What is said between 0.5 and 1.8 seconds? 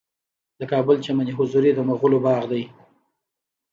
د کابل چمن حضوري د